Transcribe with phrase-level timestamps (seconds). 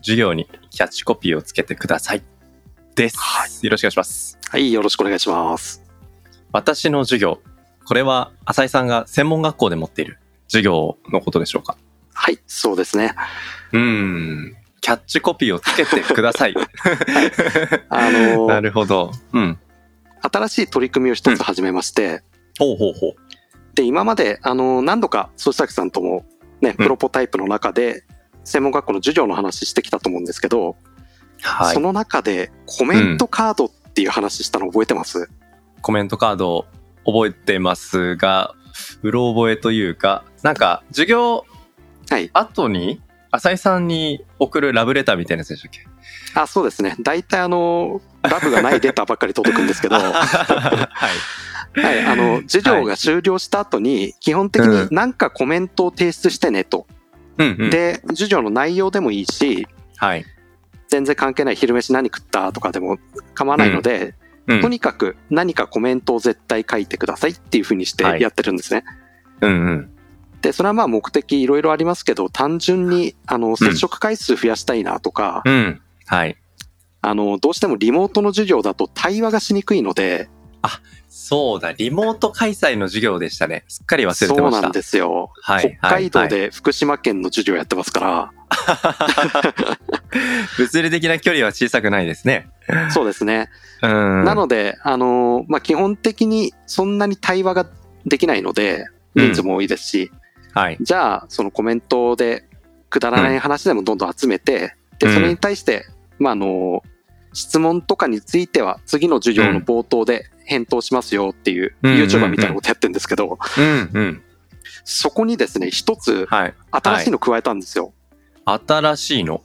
[0.00, 2.22] 授業にキャッチコピーをつけてください。
[2.94, 3.50] です、はい。
[3.64, 4.38] よろしくお願いします。
[4.50, 5.82] はい、よろしくお願いします。
[6.52, 7.40] 私の授業
[7.84, 11.76] これは浅井さんが専門学校で持っている授業のことでしょうか？
[12.12, 13.14] はい、そうですね。
[13.72, 14.56] うーん。
[14.80, 16.54] キャッチコピーをつけてください。
[17.88, 19.12] あの なるほど。
[19.32, 19.58] うん。
[20.20, 22.22] 新しい取り組みを一つ始めまして、
[22.58, 23.14] ほうほうほう。
[23.74, 26.24] で、今まで、あの何度か、曽崎さんとも、
[26.60, 28.04] ね、プロポタイプの中で、
[28.44, 30.76] 専門学校の授業の話してきたと思うんですけど、
[31.40, 35.28] はいその中で、コメントカードっていう話したの覚えてます、
[35.82, 36.66] コメントカード
[37.06, 38.54] 覚えてますが、
[39.02, 41.44] うろ覚えというか、なんか、授業
[42.10, 42.30] はい。
[42.32, 43.00] 後に、
[43.30, 45.86] 浅井さんに送るラブレターみたいなやつでしたっけ？
[46.34, 46.96] あ、そうですね。
[47.00, 51.96] 大体あの、ラブがないデータばっかり届くんですけど、は はい。
[51.98, 56.86] い、あの、授業が終了した後に、基本的に何かコメントを提出してねと。
[57.38, 57.70] うんうん。
[57.70, 60.24] で、授業の内容でもいいし、はい。
[60.88, 62.98] 全然関係ない昼飯何食ったとかでも
[63.34, 64.14] 構わないので、
[64.46, 68.82] うんとにかく何かコメントを絶対書いてくださいっていう風にしてはいやってるんですね。
[69.42, 69.90] うんうん。
[70.40, 75.82] で、それはまあ目的いろいろありますけど、単純にあの接触回数増やしたいなとか、うん。
[76.06, 76.36] はい。
[77.02, 80.30] あの、どうしてもリモートの授業だと対話がしにくいので、
[81.08, 83.64] そうだ、リモート開催の授業でしたね。
[83.68, 84.58] すっかり忘れそてました。
[84.58, 85.32] うなんですよ。
[85.42, 85.78] はい。
[85.78, 88.32] 北海道で福島県の授業やってますから、
[90.58, 92.48] 物理的な距離は小さくないですね。
[92.90, 93.48] そうですね。
[93.82, 94.24] うん。
[94.24, 97.66] なので、あの、まあ、基本的にそんなに対話が
[98.04, 100.12] できないので、人数も多いですし、
[100.52, 100.76] はい。
[100.80, 102.44] じゃあ、そのコメントで
[102.90, 105.86] くだらない話でもどんどん集めて、で、うんそれに対して、
[106.18, 106.82] まあ、あの、
[107.32, 114.22] 質問とかについては次の授業の冒頭で返答しますよっていう、うん YouTuber みたいなことやってるんですけど、うんうん。
[114.84, 116.54] そこにですね、一つはい。
[116.70, 117.92] 新しいの加えたんですよ。
[118.44, 119.42] 新しいの？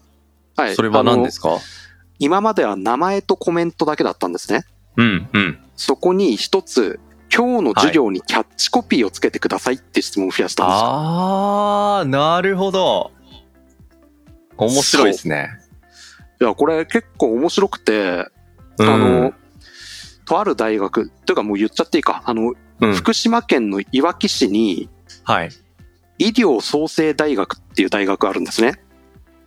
[0.55, 0.75] はい。
[0.75, 1.57] それは何ですか？
[2.19, 4.63] 今までは名前とコメントだけだったんですね。
[4.95, 5.59] うんうん。
[5.75, 6.99] そこに一つ、
[7.35, 10.81] 今日の授業にキャッチコピーをつけてくださいって質問を増やしたんですよ。
[10.85, 13.11] あー、なるほど。
[14.55, 15.49] 面白いですね。
[16.39, 18.27] いや、これ結構面白くて、
[18.77, 19.33] うんあの、
[20.25, 24.89] とある大学、というかもう言っちゃっていいか、あの、うん福島県のいわき市に
[25.23, 25.49] はい。
[26.17, 28.81] 医療創生大学っていう大学があるんですね。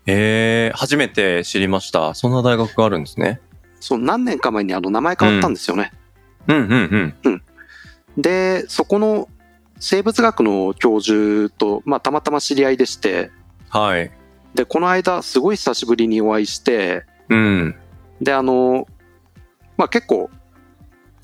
[0.06, 2.14] えー、初めて知りました。
[2.14, 3.40] そんな大学があるんですね。
[3.80, 5.92] そう、何年か前にあの名前変わったんですよね。
[6.48, 7.42] うんうんうん。
[8.16, 9.28] で、そこの
[9.78, 13.30] 生物学の教授と、まあ、たまたま知り合いでして、
[13.68, 14.10] はい。
[14.54, 17.76] で、この間、すごい久しぶりにお会いして、うん。
[18.20, 18.86] で、あの、
[19.76, 20.30] まあ、結構、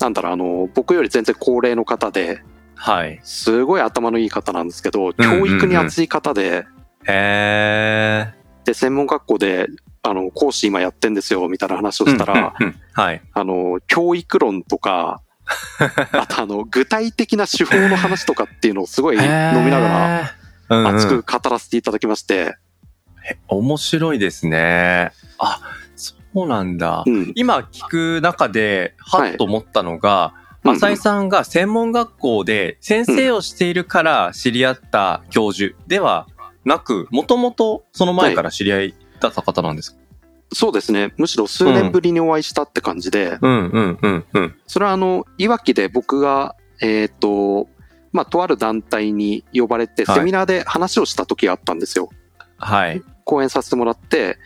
[0.03, 2.41] なんだろう、あの、僕より全然高齢の方で、
[2.75, 3.21] はい。
[3.23, 6.65] すごい頭のいい方なんですけど、うんうんうん教育に熱い方で、
[7.07, 8.33] へ
[8.65, 9.67] で、専門学校で、
[10.01, 12.09] あの、講師今やってんですよ、みたいな話をー。
[12.09, 13.21] したら、うんうんうんはい。
[13.33, 15.21] あの、教育論とか、
[16.11, 19.27] あとあの、具体的な手法の話とかっていうのをすごい飲み
[19.71, 20.31] なが
[20.69, 22.55] ら、熱く語らせていただきまして、
[23.47, 25.13] 面白いですね。
[25.39, 25.61] あ、
[26.33, 27.03] そうなんだ。
[27.05, 27.31] うん。
[27.35, 36.27] 今聞く中で、はっと思ったのが、うん浅井さんが専門学校で先生をしているから知り合った教授では
[36.63, 39.97] なく、もともとその前から知り合いだった方なんですか、
[40.53, 41.13] そうですね。
[41.17, 43.99] むしろ数年ぶりにお会いしたって感じで、うん、うん。
[44.01, 44.25] うん。
[44.33, 44.55] うん。
[44.67, 47.67] それはあの、いわきで僕が、えっ、と、
[48.11, 50.15] まあ、とある団体に呼ばれて、はい。
[50.19, 52.09] セミナーで話をした時があったんですよ。
[52.57, 53.01] はい。
[53.25, 54.37] 講演させてもらって、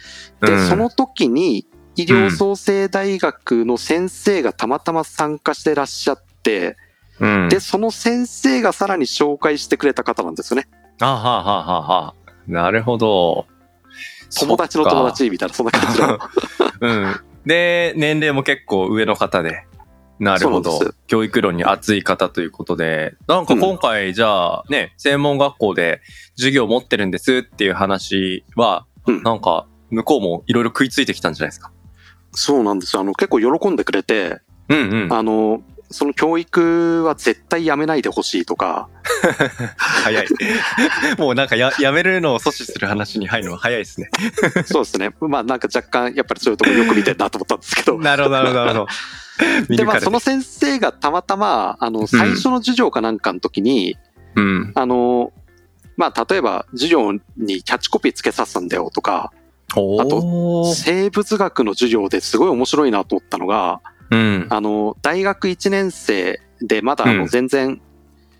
[0.41, 0.67] で、うん。
[0.69, 1.67] その時に、
[1.97, 6.77] 医療創生大学の先生がたまたま参加してらっしゃって、
[7.19, 7.49] うん。
[7.49, 10.67] で、その先生がさらに紹介してくれた方なんですよね。
[11.01, 12.13] あはあはあはあはあ。
[12.47, 13.47] なるほど。
[14.39, 15.07] 友達の友。
[15.07, 16.19] 達みたいな、そんな感じの。
[16.81, 17.15] うん。
[17.45, 19.65] で、年齢も結構上の方で。
[20.19, 20.79] なるほど。
[21.07, 26.01] 教育論に熱い方ということで、なんか今回じゃあね、専門学校で
[26.35, 31.71] 授業を持ってるんですっていう話は、うんなんか向こうもいろいろ食いついてきたんじゃないですか。
[32.37, 33.01] そうなんですよ。
[33.01, 35.13] あの、結構喜んでくれて、うんうん。
[35.13, 38.89] あの、その教育は絶対やめないでほしいとか、
[39.77, 40.27] 早い。
[41.17, 44.11] もうなんかややめるのを阻止する話に入るのは早いですね。
[44.67, 45.15] そうですね。
[45.19, 47.97] まあなんか若干やっぱりそういうところよく見てるなと思ったんですけど。
[47.97, 48.87] なるほど、なるほど、なるほど。
[49.69, 53.97] 見で、まあその先生がたまたま、あの、最初の授業かなんかの時に、
[54.35, 54.71] うん。
[54.75, 55.31] あの、
[55.95, 59.46] まあ例えば授業にキャッチコピーつけさせたんだよとか、お
[59.79, 64.47] あー生物学の授業ですごい面白いなと思ったのが、うん。
[64.49, 67.81] あの、大学1年生でまだあのうん全然、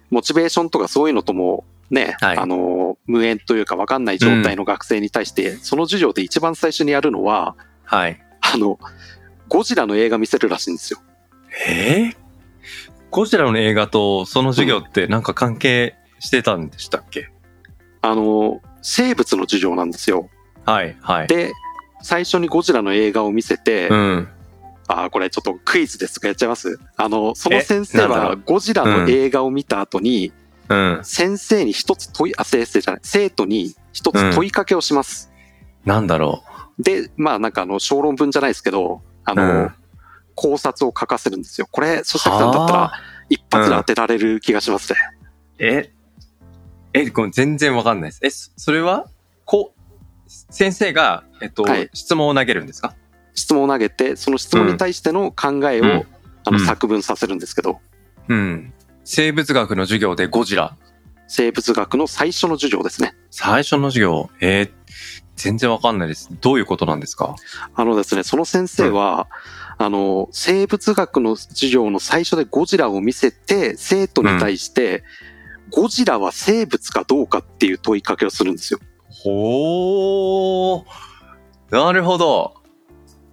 [0.09, 8.21] モチベーションとかそういうのともね、はいあの、無縁というか分かんない状態の学生に対して、その授業で一番最初にやるのは、はい。
[8.41, 8.79] あの、
[9.47, 10.99] ゴジラの映画見せるらしいんですよ。
[11.67, 12.15] えー、
[13.09, 17.31] ゴジラの映画とその授業ってなんか関係してたんでしたっけ、
[18.01, 20.29] あの、生物の授業なんですよ。
[20.67, 21.27] はい、はい。
[21.27, 21.53] で、
[22.01, 24.29] 最初にゴジラの映画を見せて、うん。
[24.89, 26.79] あーこれちょっとクイズですとかやっちゃいます？
[26.95, 30.33] あの、その先生はゴジラの映画を見た後に、
[30.69, 30.99] うん。
[31.03, 35.31] 先生に一つ問い、あ、先生じゃない、生徒に一つ問いかけをします。
[35.85, 36.43] なんだろ
[36.79, 39.35] で、まあなんかあの、小論文じゃないですけど、あう。
[39.35, 39.71] の、うん。
[40.35, 41.67] 考察を書かせるんですよ。
[41.71, 42.93] これ、そしたさんだったらは、
[43.29, 44.99] 一発で当てられる気がしますね。
[45.57, 45.91] え、
[46.93, 48.19] え、これ全然わかんないです。
[48.23, 49.07] え、そそれは、
[49.45, 49.76] こう、
[50.27, 52.95] 先生が、えっと、はい質問を投げるんですか？
[53.33, 56.07] 質問を投げて、その質問に対しての考えを、うん
[56.45, 57.79] あの、うん作文させるんですけど、
[58.27, 58.73] うん。
[59.03, 60.75] 生物学の授業でゴジラ。
[61.27, 63.13] 生物学の最初の授業ですね。
[63.31, 64.29] 最初の授業？
[64.39, 64.71] えー
[65.35, 66.29] 全然わかんないです。
[66.41, 67.35] どういうことなんですか？
[67.75, 69.27] あのですね、その先生は、
[69.77, 75.03] あの、生物学の授業の最初でゴジラを見せて、生徒に対して、
[75.69, 78.79] ゴジラは生物かどうかっていう問いかけをするんですよ。
[79.27, 80.85] ほー。
[81.69, 82.55] なるほど。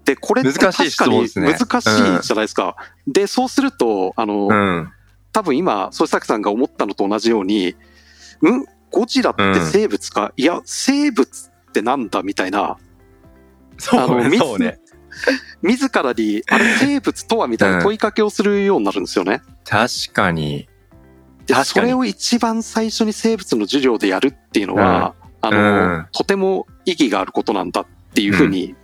[0.05, 2.77] で、これって難しい質問ですね確かに難しいじゃないですか。
[3.07, 4.91] で、そうすると、あの、うん。
[5.33, 7.75] 多分今、曽崎さんが思ったのと同じように、ん？
[8.91, 12.77] ゴジラって生物か、いや、生物ってなんだみたいな、
[13.79, 14.39] そうね。
[14.39, 14.79] そうね。
[15.63, 19.43] 自らに、あれ 生物とはみたいな問いかけをするようになるんですよね。
[19.65, 20.69] 確かに。
[21.47, 25.15] で、それを一番最初に生物の授業でやるっていうのは、
[25.45, 26.07] あの、うん。
[26.13, 28.75] とても意義があることなんだっていうふうに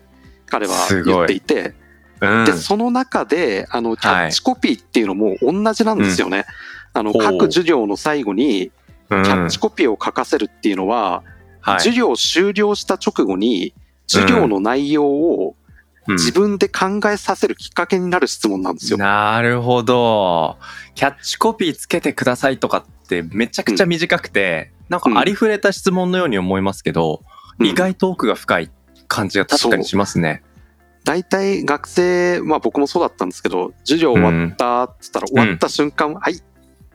[0.46, 0.74] 彼は
[1.04, 1.74] 言っていて、
[2.20, 2.44] うん。
[2.44, 2.52] で、。
[2.52, 6.44] その中で、あの、キャッチコピーっていうのも同じなんですよね。
[6.92, 7.22] あの、ほう。
[7.22, 8.70] 各授業の最後に、
[9.08, 9.22] うん。
[9.22, 11.22] キャッチコピーを書かせるっていうのは、
[11.60, 11.78] はい。
[11.78, 13.72] 授業終了した直後に、
[14.06, 15.56] 授業の内容を
[16.06, 16.14] うん。
[16.14, 18.98] 自分で考えさせるきっかけになる質問なんですよ。
[18.98, 20.56] なるほど。
[20.94, 27.22] キャッチコピーつけてくださいとかってめちゃくちゃ短くて、なんかありふれた質問のように思いますけど、
[27.58, 28.70] うん意外と奥が深い
[29.06, 30.42] 感じが確かにしますね。
[31.04, 36.40] 大体学生、まあ僕もそうだったんですけど、授業終わったって言ったら、終わった瞬間、はい、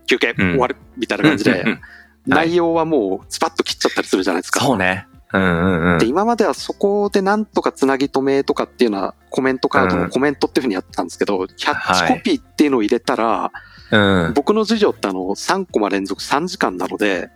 [0.08, 1.82] 休憩、うん終わる、みたいな感じで、うんうんうん
[2.28, 4.60] 内容はもうスパッと切っちゃったりするじゃないですか。
[4.60, 5.06] そうね。
[5.32, 6.08] うんうんうんで、。
[6.08, 13.52] 今まではそこでなんとかつなぎ止めとかっていうのはコメントカードのコメントっていうふうにやってたんですけど、キャッチコピーっていうのを入れたら、
[13.92, 14.34] うん。
[14.34, 17.30] 僕の授業ってあの3コマ連続3時間なので、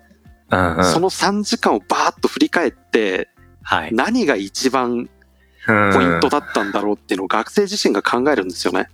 [0.51, 3.29] うんうんその3時間をバーッと振り返って、
[3.61, 3.93] はい。
[3.93, 5.09] 何が一番
[5.65, 8.89] ポポイントだったんだろうっていうのを学生自身が考えるんですよね。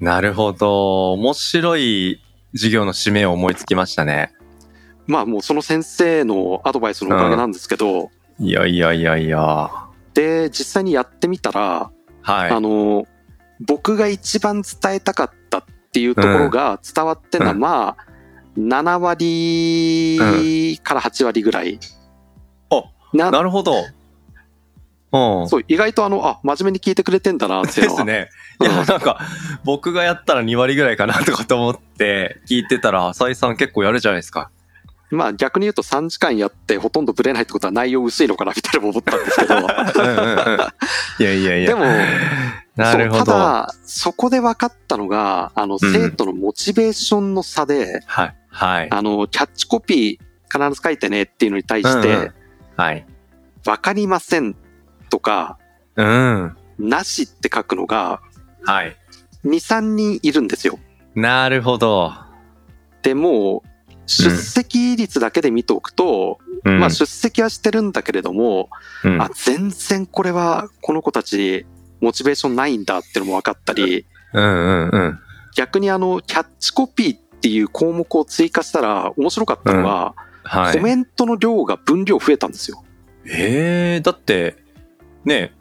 [0.00, 1.12] なるほど。
[1.12, 2.22] 面白い
[2.52, 4.32] 授業の締めを思いつきましたね。
[5.06, 9.70] まあもうその先生のアドバイスのおかげなんですけど、いやいやいやいや。
[10.14, 11.90] で、実際にやってみたら、
[12.22, 12.50] はい。
[12.50, 13.06] あの、
[13.60, 18.06] 僕が一番伝えたかったっていうところが伝わってるのは、うんまあ、
[18.58, 21.78] 7割から8割ぐらい。
[22.70, 23.84] あななるほど。
[25.12, 25.48] うん。
[25.48, 28.04] そう、意外とあの、あ、真面目に聞いてくれてんだなっていうのは。
[28.04, 28.30] ですね。
[28.60, 29.20] いや、なんか、
[29.64, 34.50] 僕がやったら2割ぐらいかなとかと思って聞いてたら、浅井さん結構やるじゃないですか。
[35.10, 39.54] まあ逆に言うと3時間やってほとんどブレないってことは内容薄いのかなみたいな思ったんですけど。
[39.56, 41.22] うんうんうん。
[41.22, 41.68] いやいやいや。
[41.68, 41.84] でも、
[42.74, 43.24] なるほど。
[43.24, 48.36] ただ、そこで分かったのが、あの、うん生徒のモチベーションの差で、はい。
[48.56, 48.88] はい。
[48.90, 52.32] あの、キャッチコピー必ず書いてねっていうのに対して、うんうん
[52.76, 53.06] はい。
[53.66, 54.54] わかりません
[55.10, 55.58] とか、
[55.96, 56.56] うん。
[56.78, 58.20] なしって書くのが、
[58.64, 58.96] はい。
[59.44, 60.78] 2、3人いるんですよ。
[61.14, 62.12] なるほど。
[63.02, 63.68] でもう、
[64.06, 68.68] 出席率だけで見ておくと、うんまあ出席はしてるんだけれども、
[69.04, 71.64] うんあ、全然これはこの子たち
[72.00, 75.18] モチベーションないんだっていうのも分かったり、うんうんうん。
[75.54, 80.76] 逆にあの、キャッチコピーっていう項目を追加したら面白かったのは、はい。
[80.76, 82.82] コメントの量が分量増えたんですよ。
[83.24, 84.56] ええだって、
[85.24, 85.52] ね、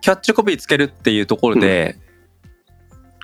[0.00, 1.96] キャッチコピーつけるっていうところで、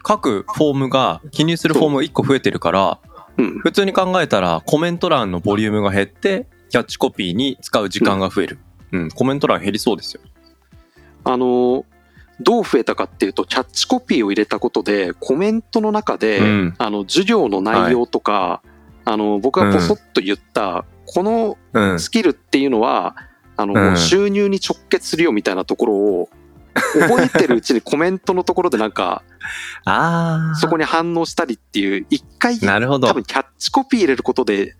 [0.05, 3.01] 各フォームが、記入するフォームが1個増えてるから、
[3.39, 3.59] うん。
[3.59, 8.59] 普通に考えたらコメント欄のボリュームが減って、キャッチコピーに使う時間が増える。
[8.93, 10.21] うん、コメント欄減りそうですよ。
[11.25, 11.85] あの、
[12.40, 18.62] どう増えたかっていうと、キャッチコピーを入れたことで、コメントの中で、うんあの、授業の内容とか、
[19.05, 22.00] あの、僕がポソッと言った、このうん。
[22.00, 23.16] スキルっていうのは、
[23.57, 26.28] あの、うん収入に直結するよみたいなところを、
[26.75, 29.23] 覚えてるうちにコメントのところでなんか、
[29.87, 30.55] ああ。
[30.57, 33.14] そこに反応したりっていう、一回、なるほど多。
[33.14, 34.76] 分キャッチコピー入れることで、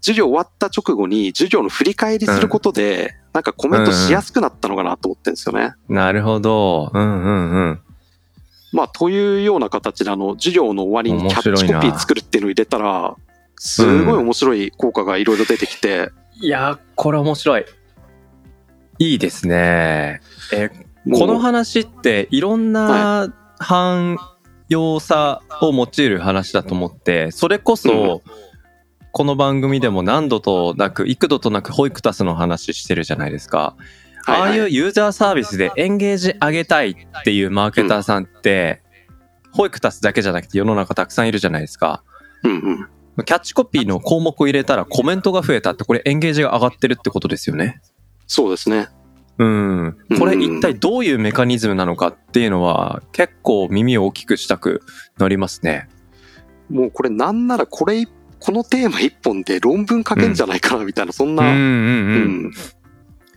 [0.00, 5.74] 授業終わった直後に授業の振り返りすることで、なんかコメントしやすくなったのかなと思ってるんですよね。
[5.88, 6.90] なるほど。
[6.92, 7.80] うんうんうん。
[8.72, 13.14] まあ、というような形で、あの、授業の終わりにキャッチコピー作るっていうのを入れたら、
[13.54, 17.64] すごい面白い効果がいろいろ出てきて、いやー、これ面白い。
[18.98, 20.20] いいですね。
[20.52, 20.70] え、
[21.12, 24.18] この話っていろんな汎
[24.68, 28.22] 用さを用いる話だと思って、それこそ、
[29.12, 33.76] この番組でも何度となく、幾度となくホイクタスの話してるじゃないですか。
[34.26, 38.82] ああいうユーザーサービスでエンゲージ上げたいっていうマーケターさんって、
[39.52, 42.02] ホイクタスだけじゃなくて世の中たくさんいるじゃないですか。
[42.44, 42.50] うん
[43.16, 43.24] うん。
[43.24, 47.80] キャッチコピーの項目を入れたらコメントが増えたって、これエンゲージが上がってるってことですよね。
[48.26, 48.88] そうですね。
[49.38, 49.96] うん。
[50.18, 54.82] これ一体どういうメカニズムなのかっていうのは結構耳を大きくしたく
[55.16, 55.88] なりますね。
[56.68, 58.06] もうこれなんならこれ、
[58.40, 61.64] このテーマ一本で論文書けんじゃないかなみたいな、そんな、うんうんうん。
[61.64, 62.52] うん。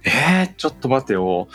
[0.03, 1.47] えー、ちょっと待ってよ。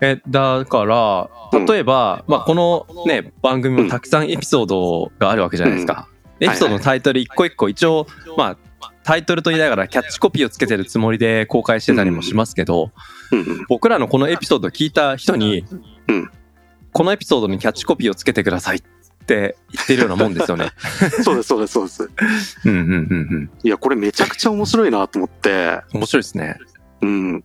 [0.00, 1.66] え、だから、うん。
[1.66, 6.08] 例えば、まあ、このね、番組もたくさんエピソードがあるわけじゃないですか。
[6.40, 6.44] ん。
[6.44, 8.06] エピソードのタイトル一個一個一応、
[8.36, 12.92] まあ、タイトルと言いながらキャッチコピーをつけてるつもりで公開してたりもしますけど、
[13.30, 13.38] うん。
[13.40, 13.66] うん。
[13.68, 15.64] 僕らのこのエピソードを聞いた人に、
[16.08, 16.30] うん。
[16.92, 18.78] このエピソードにキャッチコピーをつけてください。
[18.78, 18.88] って
[19.34, 20.70] 言ってるようなもんですよね。
[21.22, 22.08] そうです、そうです、そうです。
[22.64, 22.94] うんうんうんう
[23.38, 23.50] ん。
[23.62, 26.58] いや、これめちゃくちゃ面白いなと思って、面白いですね。
[27.02, 27.44] うん。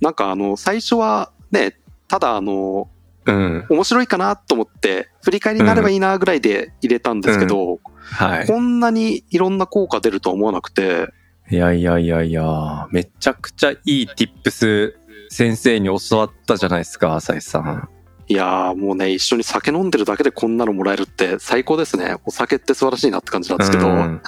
[0.00, 2.88] なんかあの、最初はね、ただあの、
[3.26, 3.66] うん。
[3.70, 8.46] 面白いかなと思って、振り返りになればいいなぐらいで入れたんですけど、はい。
[8.46, 11.08] こんなにいろんな効果出るとは思わなくて、
[11.50, 14.94] いやいやいやいや、めちゃくちゃいい tips
[15.28, 17.88] 先生に教わったじゃないですか、浅井さん。
[18.26, 22.16] いやーもうね、一緒に酒飲んでるだけでこんなのもらえるって最高ですね。
[22.24, 24.20] お酒って素晴らしいなって感じなんですけど、うん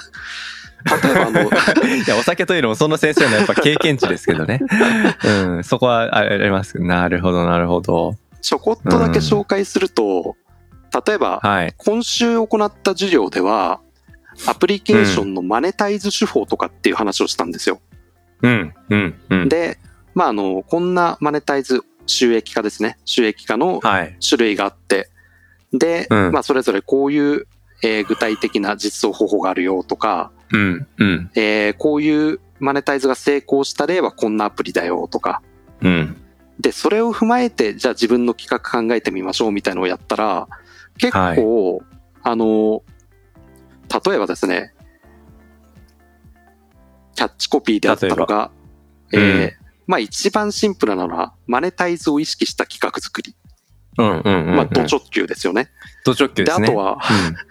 [1.03, 1.47] 例えばあの、 い
[2.07, 4.61] や、お酒というのもその先生のやっぱ経験値ですけどね。
[5.25, 6.79] うん、そこはああります。
[6.79, 8.15] なるほど、なるほど。
[8.41, 10.37] ちょこっとだけ紹介すると、
[11.05, 11.73] 例えば、はい。
[11.77, 13.81] 今週行った授業では、
[14.45, 17.81] アプリケーションのマネタイズ手法とかっていう話をしたんですよ。
[18.43, 19.49] うん、うん、うん。
[19.49, 19.79] で、
[20.13, 22.97] まあ、あの、こんなマネタイズ収益化ですね。
[23.05, 24.17] 収益化のはい。
[24.27, 25.09] 種類があって、
[25.73, 26.31] で、うん。
[26.31, 27.47] まあ、それぞれこういう、
[27.83, 35.41] えー具体的な実装方法があるよとか、うん、うん、えーこういうマネタイズが成功した例はこんなアプリだよとか、
[35.81, 36.17] うん。
[36.59, 40.47] で、それを踏まえて、じゃあ自分の企画考えてみましょうみたいなのをやったら、
[40.97, 41.83] 結構、
[42.23, 42.81] あの、
[44.05, 44.73] 例えばですね、
[47.15, 48.51] キャッチコピーであったのが、
[49.11, 49.63] え例えば。
[49.63, 53.35] ーまあ一番シンプルなのは、マネタイズを意識した企画作り。
[53.97, 54.55] うん、うん、うん。
[54.55, 55.69] まあ、ド直球ですよね。
[56.05, 56.67] ド直球で、ですね。
[56.67, 56.99] あとは、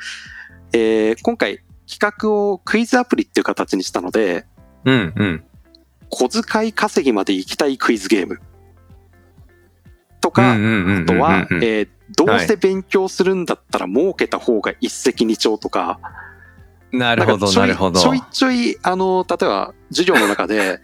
[0.73, 4.47] えー今回、企画をクイズアプリっていう形にしたので、
[4.85, 5.45] うん、うん、うん。
[6.11, 8.41] 小遣い稼ぎまで行きたいクイズゲーム。
[10.21, 15.99] とか、うんうんうんうんうんあとは、えーどうして勉強するんだったら儲けた方が一石二鳥とか、
[16.93, 18.01] なるほど、ないるほど。
[18.01, 20.81] ちょいちょい、あの、例えば、授業の中で、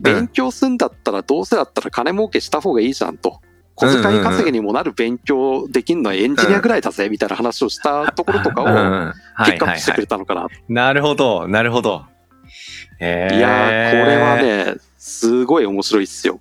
[0.00, 3.40] 勉強するんだったらどうせだったら金儲けした方がいいじゃんと。
[3.76, 8.64] 小遣い稼ぎにもなる勉強できるのはエンジニアぐらいだぜ、みたいな話をしたところとかを
[9.44, 10.46] ピックアップしてくれたのかな。
[10.68, 12.04] なるほど、なるほど。
[13.00, 16.40] えーいやー、これは、ね、すごい面白いっすよ。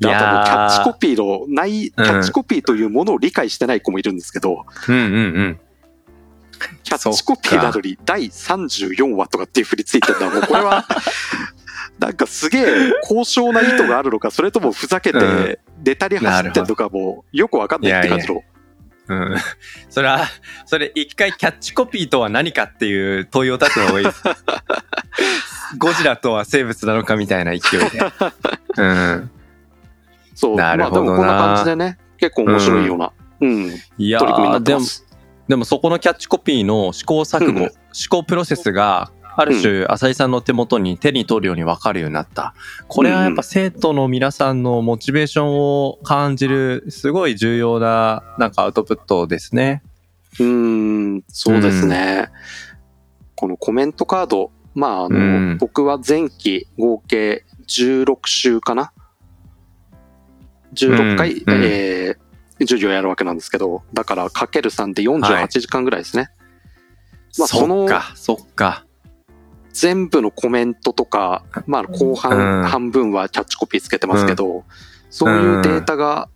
[0.00, 5.60] であともうキャッチコピーのない、キャッチコピーというものを理解してない子もいるんですけど、うんうんうん。
[6.82, 10.86] キャッチコピーなのに第34話とかっていう振りついてるのはもうこれは、
[11.98, 12.64] なんかすげえ
[13.04, 18.42] 高尚な意図があるのか、それともふざけうんて、ネタに走ってんのかもうよくわかんないって感じの。
[19.08, 19.36] うん。
[19.88, 20.26] それは、
[20.66, 24.22] それ一回キャッチコピーとは何かっていう問いを立つのがいいです。
[25.78, 28.00] ゴジラとは生物なのかみたいな勢いで。
[28.76, 29.30] うん。
[30.34, 30.56] そう。
[30.56, 35.06] まあでなるほどなもこんな感じでね、結構面白いような、うん、いや取り組みになーでも、ってます。
[35.48, 42.54] でもそこのキャッチコピーの試行錯誤、うん思考プロセスが、ある種、浅井さんの手元に手に取るように分かるようになった。
[42.88, 49.84] これはやっぱ生徒の皆さんのモチベーションを感じる、すごい重要な、なんかアウトプットですね。
[50.40, 50.44] うー
[51.18, 52.30] ん、そうですね。
[53.36, 58.92] このコメントカード、まあ、あの、うん僕は前期合計16週かな
[60.74, 62.28] ?16 回、うんうんえー
[62.60, 66.28] 授業やるわけなんですけど、だからかける3で48時間ぐらいですね。
[67.38, 68.84] まあそのそっか、そっか。
[69.80, 74.64] 全部のコメントとか、まあ後うん半半分はキャッチコピーつけてますけど、
[75.08, 76.28] そういうデータが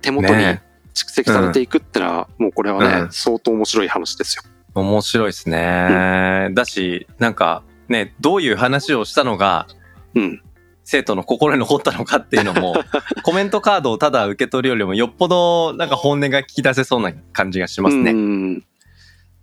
[0.00, 0.62] 手元にね
[0.94, 4.42] 蓄積されていくってのは、もうこれはね、うん相当面白い話ですよ。
[4.74, 6.50] 面白いですね。
[6.52, 9.66] だし、なんか、ね、どういう話をしたのが、
[10.14, 10.42] うん。
[10.84, 12.76] 生徒の心に残ったのかっていうのも、
[13.24, 18.12] コメントカードをただ受け取るよりも、よっぽど、なんか本音が聞き出せそうな感じがしますうね。
[18.12, 18.62] ん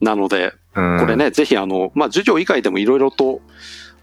[0.03, 1.15] なので、うんこれ。
[1.15, 3.41] ね、ぜひあの、まあ、授業以外でもいろいろと、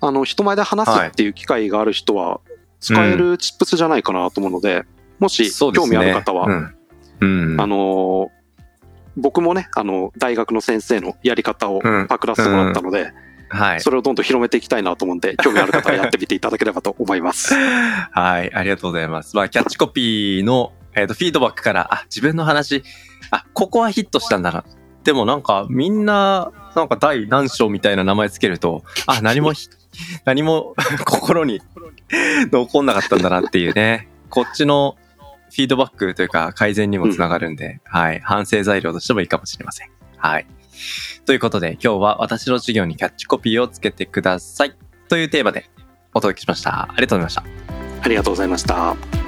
[0.01, 2.41] あの、人前で話すっていう機会がある人は、
[2.81, 4.85] 使えるチップスじゃないかなと思うので、
[5.19, 6.75] もし興味ある方は、うん。
[7.21, 8.41] うんあのー
[9.17, 13.13] 僕もね、あの、大学の先生のやり方をうんパクらせてもらったので、
[13.51, 13.81] はい。
[13.81, 17.55] それをどんどん広めていきたいなと思うんで、 興味ある方はやってみていただければと思います。
[17.55, 19.37] はい、ありがとうございます。
[19.37, 22.85] まあ、キャッチコピーの、えっ、と、フィードバックから、あ、自分の話、
[23.31, 24.65] あ、ここはヒットしたんだな。
[25.05, 29.69] でもなんか、みんな、なんか第何章みたいな名前つけると、あ、何もひ、
[30.25, 31.61] 何も 心に
[32.53, 34.09] 残んなかったんだなっていうね。
[34.29, 34.97] こっちの
[35.51, 39.91] フィードバックというか改善にもつながるんで、はい、反省材料としてもいいかもしれません。
[40.17, 40.47] はい。
[41.27, 44.77] ということで、今日は私の授業にキャッチコピーをつけてください。
[45.09, 45.69] というテーマで
[46.15, 46.83] お届けしました。
[46.83, 47.45] ありがとうございました。
[48.03, 49.20] ありがとうございました。